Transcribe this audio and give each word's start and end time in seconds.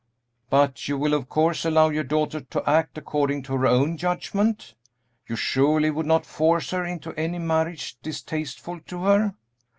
"But 0.49 0.87
you 0.87 0.97
will, 0.97 1.13
of 1.13 1.29
course, 1.29 1.63
allow 1.63 1.89
your 1.89 2.03
daughter 2.03 2.39
to 2.41 2.67
act 2.67 2.97
according 2.97 3.43
to 3.43 3.55
her 3.55 3.67
own 3.67 3.97
judgment? 3.97 4.73
You 5.27 5.35
surely 5.35 5.91
would 5.91 6.07
not 6.07 6.25
force 6.25 6.71
her 6.71 6.83
into 6.83 7.13
any 7.13 7.37
marriage 7.37 7.99
distasteful 8.01 8.79
to 8.87 9.03
her?" 9.03 9.35